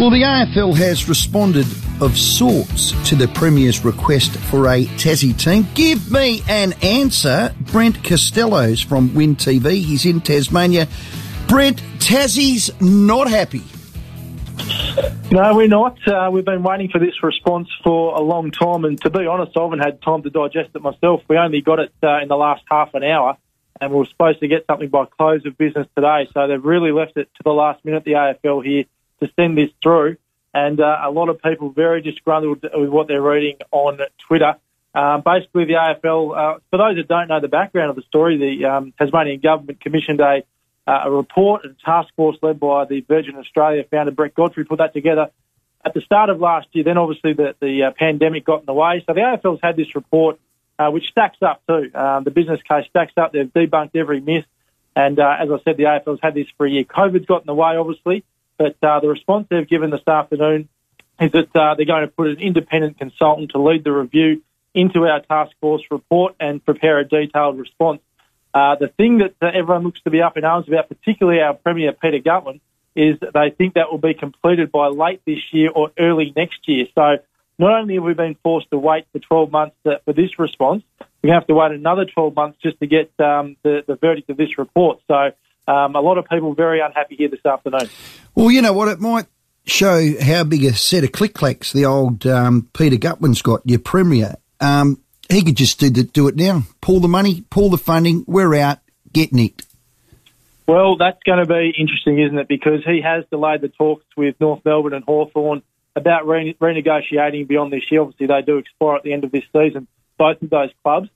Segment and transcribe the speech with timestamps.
[0.00, 1.66] Well, the AFL has responded
[2.00, 5.68] of sorts to the Premier's request for a Tassie team.
[5.74, 7.54] Give me an answer.
[7.70, 9.82] Brent Costello's from Win TV.
[9.82, 10.88] He's in Tasmania.
[11.48, 13.60] Brent, Tassie's not happy.
[15.30, 15.98] No, we're not.
[16.08, 19.54] Uh, we've been waiting for this response for a long time, and to be honest,
[19.54, 21.20] I haven't had time to digest it myself.
[21.28, 23.36] We only got it uh, in the last half an hour,
[23.82, 26.26] and we were supposed to get something by close of business today.
[26.32, 28.84] So they've really left it to the last minute, the AFL here,
[29.20, 30.16] to send this through.
[30.52, 34.56] And uh, a lot of people very disgruntled with what they're reading on Twitter.
[34.94, 38.36] Um, basically, the AFL, uh, for those that don't know the background of the story,
[38.36, 40.42] the um, Tasmanian government commissioned a,
[40.86, 44.78] uh, a report, a task force led by the Virgin Australia founder Brett Godfrey, put
[44.78, 45.30] that together
[45.84, 46.82] at the start of last year.
[46.82, 49.04] Then, obviously, the, the uh, pandemic got in the way.
[49.06, 50.40] So the AFL's had this report,
[50.78, 51.90] uh, which stacks up too.
[51.94, 53.32] Um, the business case stacks up.
[53.32, 54.46] They've debunked every myth.
[54.96, 56.84] And uh, as I said, the AFL's had this for a year.
[56.84, 58.24] COVID's got in the way, obviously.
[58.60, 60.68] But uh, the response they've given this afternoon
[61.18, 64.42] is that uh, they're going to put an independent consultant to lead the review
[64.74, 68.02] into our task force report and prepare a detailed response.
[68.52, 71.54] Uh, the thing that uh, everyone looks to be up in arms about, particularly our
[71.54, 72.60] Premier Peter Gutwein,
[72.94, 76.84] is they think that will be completed by late this year or early next year.
[76.94, 77.16] So
[77.58, 80.82] not only have we been forced to wait for 12 months to, for this response,
[81.22, 84.36] we have to wait another 12 months just to get um, the, the verdict of
[84.36, 85.00] this report.
[85.08, 85.30] So
[85.70, 87.88] um, a lot of people very unhappy here this afternoon.
[88.34, 88.88] Well, you know what?
[88.88, 89.26] It might
[89.66, 93.78] show how big a set of click clacks the old um, Peter Gutwein's got, your
[93.78, 94.36] Premier.
[94.60, 96.64] Um, he could just do, the, do it now.
[96.80, 98.78] Pull the money, pull the funding, we're out,
[99.12, 99.66] get nicked.
[100.66, 102.48] Well, that's going to be interesting, isn't it?
[102.48, 105.62] Because he has delayed the talks with North Melbourne and Hawthorn
[105.94, 108.02] about re- renegotiating beyond this year.
[108.02, 109.86] Obviously, they do expire at the end of this season,
[110.18, 111.08] both of those clubs.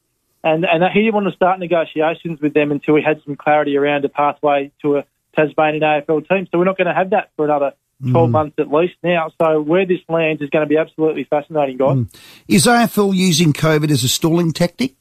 [0.45, 3.79] And, and he didn't want to start negotiations with them until we had some clarity
[3.79, 6.47] around a pathway to a Tasmanian AFL team.
[6.53, 8.33] So we're not going to have that for another 12 mm.
[8.33, 9.33] months at least now.
[9.41, 11.97] So where this lands is going to be absolutely fascinating, guys.
[11.97, 12.15] Mm.
[12.47, 14.95] Is AFL using COVID as a stalling tactic?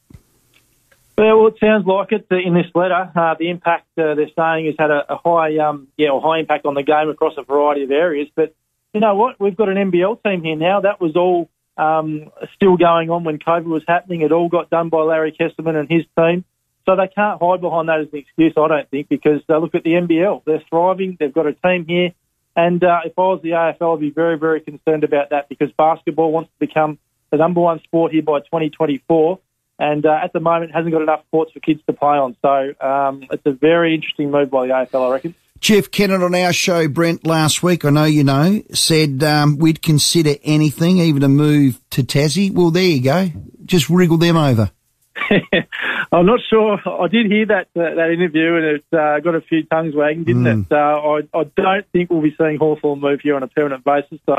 [1.18, 3.12] Well, it sounds like it in this letter.
[3.14, 6.40] Uh, the impact uh, they're saying has had a, a high, um, yeah, a high
[6.40, 8.28] impact on the game across a variety of areas.
[8.34, 8.54] But
[8.94, 9.38] you know what?
[9.38, 10.80] We've got an NBL team here now.
[10.80, 14.22] That was all um, still going on when COVID was happening.
[14.22, 16.44] It all got done by Larry Kestelman and his team.
[16.86, 19.74] So they can't hide behind that as an excuse, I don't think, because uh, look
[19.74, 20.42] at the NBL.
[20.44, 21.16] They're thriving.
[21.18, 22.12] They've got a team here.
[22.56, 25.72] And uh, if I was the AFL, I'd be very, very concerned about that because
[25.72, 26.98] basketball wants to become
[27.30, 29.40] the number one sport here by 2024.
[29.78, 32.36] And uh, at the moment, hasn't got enough courts for kids to play on.
[32.42, 35.34] So um, it's a very interesting move by the AFL, I reckon.
[35.64, 39.80] Jeff Kennett on our show, Brent, last week, I know you know, said um, we'd
[39.80, 42.52] consider anything, even a move to Tassie.
[42.52, 43.30] Well, there you go.
[43.64, 44.70] Just wriggle them over.
[46.12, 46.78] I'm not sure.
[46.86, 50.24] I did hear that uh, that interview, and it uh, got a few tongues wagging,
[50.24, 50.66] didn't mm.
[50.66, 50.70] it?
[50.70, 54.18] Uh, I, I don't think we'll be seeing Hawthorn move here on a permanent basis.
[54.26, 54.34] So,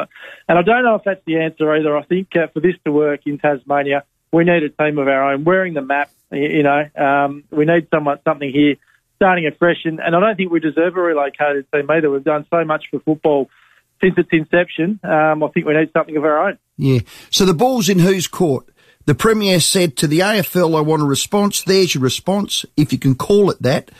[0.48, 1.98] and I don't know if that's the answer either.
[1.98, 5.34] I think uh, for this to work in Tasmania, we need a team of our
[5.34, 6.12] own, wearing the map.
[6.32, 8.76] You know, um, we need someone something here
[9.16, 9.86] starting afresh.
[9.86, 12.10] And, and I don't think we deserve a relocated team either.
[12.10, 13.50] We've done so much for football
[14.02, 15.00] since its inception.
[15.04, 16.58] Um, I think we need something of our own.
[16.78, 17.00] Yeah.
[17.32, 18.68] So the ball's in whose court?
[19.06, 21.62] The Premier said to the AFL, I want a response.
[21.64, 23.92] There's your response, if you can call it that.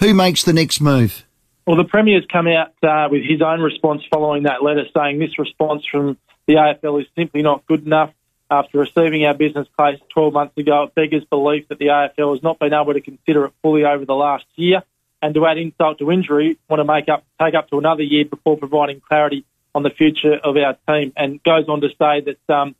[0.00, 1.24] Who makes the next move?
[1.66, 5.38] Well, the Premier's come out uh, with his own response following that letter saying this
[5.38, 8.10] response from the AFL is simply not good enough
[8.52, 12.42] after receiving our business case 12 months ago, it beggars belief that the AFL has
[12.42, 14.82] not been able to consider it fully over the last year.
[15.22, 18.26] And to add insult to injury, want to make up, take up to another year
[18.26, 21.12] before providing clarity on the future of our team.
[21.16, 22.74] And goes on to say that um,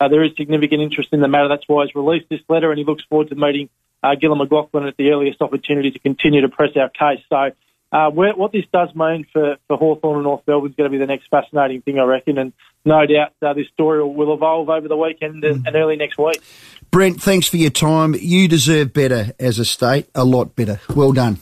[0.00, 1.48] uh, there is significant interest in the matter.
[1.48, 3.68] That's why he's released this letter, and he looks forward to meeting
[4.02, 7.22] uh, Gillon McLachlan at the earliest opportunity to continue to press our case.
[7.28, 7.50] So
[7.90, 10.96] uh, where, what this does mean for, for Hawthorn and North Melbourne is going to
[10.96, 12.38] be the next fascinating thing, I reckon.
[12.38, 12.52] And
[12.84, 16.18] no doubt uh, this story will, will, evolve over the weekend and, and, early next
[16.18, 16.42] week.
[16.90, 18.14] Brent, thanks for your time.
[18.14, 20.80] You deserve better as a state, a lot better.
[20.94, 21.38] Well done.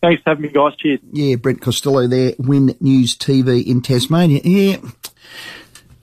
[0.00, 0.74] Thanks for having me, guys.
[0.76, 1.00] Cheers.
[1.12, 4.40] Yeah, Brent Costello there, Win News TV in Tasmania.
[4.44, 4.76] Yeah.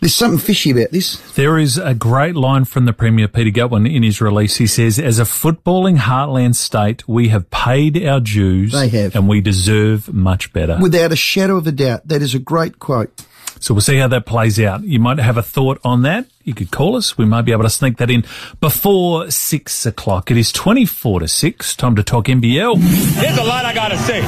[0.02, 1.18] There's something fishy about this.
[1.36, 4.58] There is a great line from the Premier Peter Gutwein in his release.
[4.58, 8.74] He says, as a footballing heartland state, we have paid our dues.
[8.74, 9.16] They have.
[9.16, 10.78] And we deserve much better.
[10.82, 12.08] Without a shadow of a doubt.
[12.08, 13.26] That is a great quote.
[13.60, 14.84] So we'll see how that plays out.
[14.84, 16.28] You might have a thought on that.
[16.44, 17.18] You could call us.
[17.18, 18.24] We might be able to sneak that in
[18.62, 20.30] before six o'clock.
[20.30, 21.76] It is 24 to six.
[21.76, 22.78] Time to talk NBL.
[23.20, 24.22] There's a lot I got to say.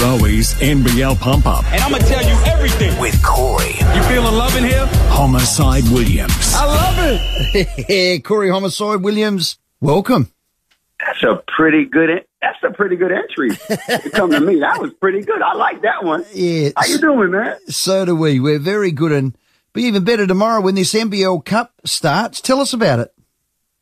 [0.00, 1.64] Rowies NBL pump up.
[1.72, 2.98] And I'm going to tell you everything.
[3.00, 3.74] With Corey.
[3.94, 4.86] You feeling love in here?
[5.10, 6.54] Homicide Williams.
[6.54, 7.84] I love it.
[7.86, 9.58] Hey, Corey Homicide Williams.
[9.80, 10.30] Welcome.
[11.06, 12.24] That's a pretty good.
[12.40, 13.50] That's a pretty good entry.
[13.50, 15.42] to come to me, that was pretty good.
[15.42, 16.24] I like that one.
[16.32, 16.70] Yeah.
[16.76, 17.58] How you doing, man?
[17.68, 18.40] So do we.
[18.40, 19.36] We're very good and
[19.72, 22.40] be even better tomorrow when this NBL Cup starts.
[22.40, 23.14] Tell us about it.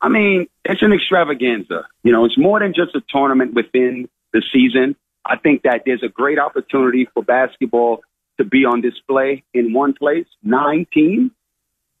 [0.01, 1.87] I mean, it's an extravaganza.
[2.03, 4.95] You know, it's more than just a tournament within the season.
[5.25, 8.01] I think that there's a great opportunity for basketball
[8.37, 10.25] to be on display in one place.
[10.41, 11.31] Nine teams.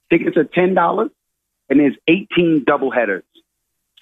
[0.09, 1.11] Tickets are ten dollars,
[1.69, 3.23] and there's 18 doubleheaders.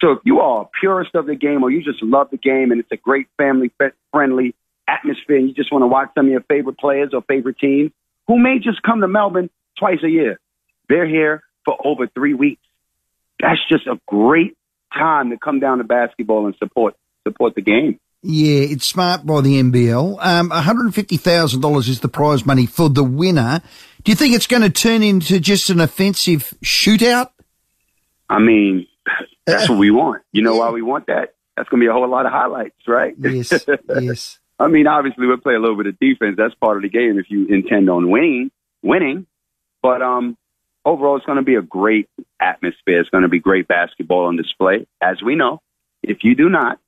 [0.01, 2.71] So if you are a purist of the game, or you just love the game,
[2.71, 3.71] and it's a great family
[4.11, 4.55] friendly
[4.87, 7.91] atmosphere, and you just want to watch some of your favorite players or favorite teams
[8.27, 10.39] who may just come to Melbourne twice a year,
[10.89, 12.61] they're here for over three weeks
[13.41, 14.55] that's just a great
[14.93, 16.95] time to come down to basketball and support
[17.27, 17.99] support the game.
[18.23, 20.23] Yeah, it's smart by the NBL.
[20.23, 23.61] Um, $150,000 is the prize money for the winner.
[24.03, 27.31] Do you think it's going to turn into just an offensive shootout?
[28.29, 28.85] I mean,
[29.45, 30.23] that's what we want.
[30.31, 31.35] You know why we want that?
[31.55, 33.13] That's going to be a whole lot of highlights, right?
[33.17, 33.51] Yes,
[33.99, 34.39] yes.
[34.59, 36.35] I mean, obviously we'll play a little bit of defense.
[36.37, 38.51] That's part of the game if you intend on winning,
[38.83, 39.25] winning.
[39.81, 40.37] But um,
[40.85, 42.07] overall, it's going to be a great
[42.39, 42.99] atmosphere.
[42.99, 44.85] It's going to be great basketball on display.
[45.01, 45.61] As we know,
[46.03, 46.79] if you do not,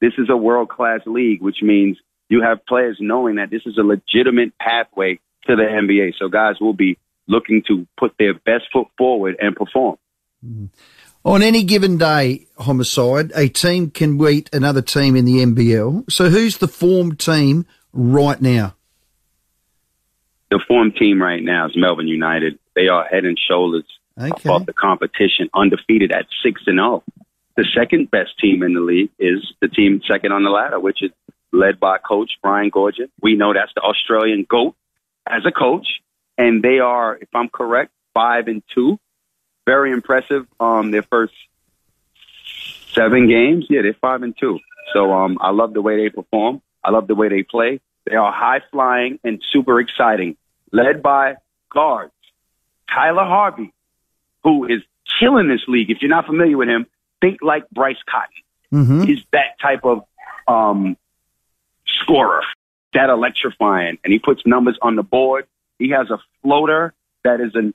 [0.00, 1.98] this is a world class league, which means
[2.28, 6.14] you have players knowing that this is a legitimate pathway to the NBA.
[6.18, 6.98] So guys will be
[7.28, 9.96] looking to put their best foot forward and perform.
[11.24, 16.10] On any given day, homicide, a team can beat another team in the NBL.
[16.10, 18.74] So who's the form team right now?
[20.50, 22.58] The form team right now is Melbourne United.
[22.74, 23.84] They are head and shoulders
[24.20, 24.30] Okay.
[24.48, 27.02] above the competition, undefeated at six and zero.
[27.56, 31.02] The second best team in the league is the team second on the ladder, which
[31.02, 31.10] is
[31.52, 33.08] led by Coach Brian Goorjian.
[33.22, 34.74] We know that's the Australian goat
[35.26, 35.86] as a coach,
[36.36, 38.98] and they are, if I'm correct, five and two.
[39.66, 40.46] Very impressive.
[40.58, 41.34] Um, their first
[42.94, 44.58] seven games, yeah, they're five and two.
[44.92, 46.62] So um, I love the way they perform.
[46.84, 47.80] I love the way they play.
[48.04, 50.36] They are high flying and super exciting,
[50.72, 51.36] led by
[51.70, 52.12] guards
[52.92, 53.72] Tyler Harvey,
[54.42, 54.82] who is
[55.20, 55.90] killing this league.
[55.90, 56.86] If you're not familiar with him,
[57.20, 58.30] think like Bryce Cotton.
[58.72, 59.02] Mm-hmm.
[59.04, 60.04] He's that type of
[60.48, 60.96] um,
[61.86, 62.42] scorer,
[62.94, 65.46] that electrifying, and he puts numbers on the board.
[65.78, 66.92] He has a floater
[67.24, 67.74] that is an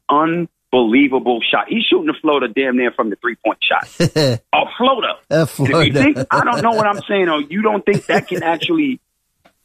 [0.77, 1.65] unbelievable shot.
[1.67, 3.87] He's shooting a floater damn near from the three point shot.
[3.99, 5.13] a floater.
[5.29, 8.27] A If you think I don't know what I'm saying, or you don't think that
[8.27, 8.99] can actually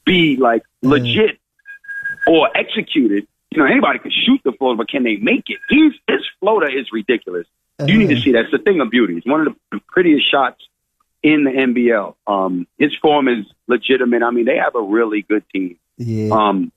[0.05, 1.39] be like legit
[2.27, 5.59] or executed, you know, anybody can shoot the floater, but can they make it?
[5.69, 7.47] He's his floater is ridiculous.
[7.85, 8.45] You need to see that.
[8.45, 9.17] It's the thing of beauty.
[9.17, 10.63] It's one of the prettiest shots
[11.23, 12.15] in the NBL.
[12.29, 14.23] Um, his form is legitimate.
[14.23, 15.79] I mean, they have a really good team.
[15.97, 16.33] Yeah.
[16.33, 16.71] Um,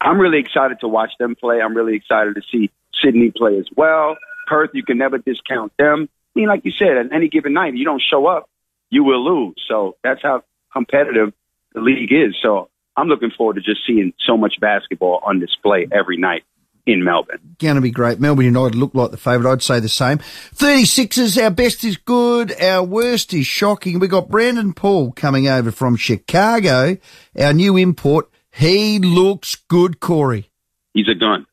[0.00, 1.60] I'm really excited to watch them play.
[1.60, 2.70] I'm really excited to see
[3.02, 4.16] Sydney play as well.
[4.46, 6.08] Perth, you can never discount them.
[6.34, 8.48] I mean, like you said, at any given night, if you don't show up,
[8.90, 9.54] you will lose.
[9.68, 10.42] So that's how
[10.72, 11.32] competitive
[11.74, 12.36] the league is.
[12.42, 16.44] So I'm looking forward to just seeing so much basketball on display every night
[16.84, 17.56] in Melbourne.
[17.58, 18.18] going to be great.
[18.18, 19.52] Melbourne United look like the favourite.
[19.52, 20.18] I'd say the same.
[20.18, 22.60] 36ers, our best is good.
[22.60, 23.98] Our worst is shocking.
[24.00, 26.96] We got Brandon Paul coming over from Chicago,
[27.38, 28.28] our new import.
[28.50, 30.50] He looks good, Corey.
[30.92, 31.46] He's a gun.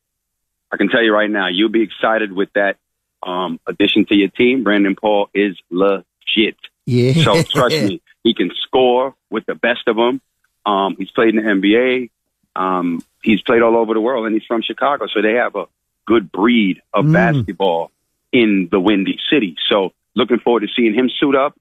[0.72, 2.78] I can tell you right now, you'll be excited with that
[3.24, 4.64] um, addition to your team.
[4.64, 6.58] Brandon Paul is legit.
[6.86, 7.24] Yeah.
[7.24, 10.22] So trust me, he can score with the best of them.
[10.66, 12.10] Um, he's played in the NBA.
[12.56, 15.66] Um, he's played all over the world, and he's from Chicago, so they have a
[16.06, 17.14] good breed of Mm.
[17.14, 17.92] basketball
[18.32, 19.56] in the Windy City.
[19.70, 21.56] So looking forward to seeing him suit up.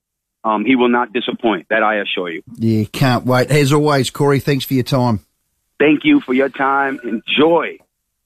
[0.45, 1.67] Um, he will not disappoint.
[1.69, 2.43] That I assure you.
[2.57, 3.51] Yeah, can't wait.
[3.51, 5.21] As always, Corey, thanks for your time.
[5.79, 7.01] Thank you for your time.
[7.05, 7.79] Enjoy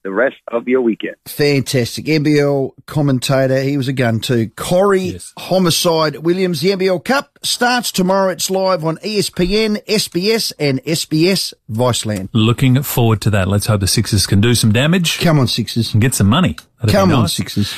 [0.05, 1.17] the rest of your weekend.
[1.27, 2.07] Fantastic.
[2.07, 3.61] NBL commentator.
[3.63, 4.51] He was a gun too.
[4.57, 5.33] Corey Yes.
[5.39, 6.61] Homicide Williams.
[6.61, 8.31] The NBL Cup starts tomorrow.
[8.31, 12.29] It's live on ESPN, SBS and SBS Viceland.
[12.33, 13.49] Looking forward to that.
[13.49, 15.93] Let's hope the Sixers can do some damage Come on, Sixers.
[15.93, 16.57] and get some money.
[16.81, 17.35] That'd be Come on, nice.
[17.35, 17.73] Sixers.